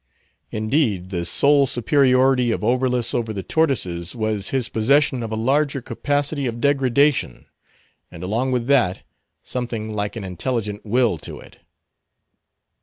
[0.49, 5.79] Indeed, the sole superiority of Oberlus over the tortoises was his possession of a larger
[5.79, 7.45] capacity of degradation;
[8.09, 9.03] and along with that,
[9.43, 11.59] something like an intelligent will to it.